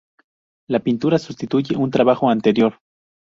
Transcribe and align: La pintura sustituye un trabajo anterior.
La 0.67 0.79
pintura 0.79 1.19
sustituye 1.19 1.77
un 1.77 1.91
trabajo 1.91 2.27
anterior. 2.31 2.79